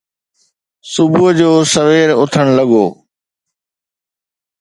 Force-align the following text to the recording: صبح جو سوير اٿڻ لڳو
صبح 0.93 1.23
جو 1.39 1.51
سوير 1.75 2.07
اٿڻ 2.21 2.45
لڳو 2.57 2.85